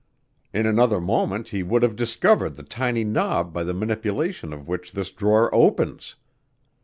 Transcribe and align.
In 0.51 0.65
another 0.65 0.99
moment 0.99 1.49
he 1.49 1.61
would 1.61 1.83
have 1.83 1.95
discovered 1.95 2.55
the 2.55 2.63
tiny 2.63 3.03
knob 3.03 3.53
by 3.53 3.63
the 3.63 3.71
manipulation 3.75 4.51
of 4.51 4.67
which 4.67 4.93
this 4.93 5.11
drawer 5.11 5.53
opens. 5.53 6.15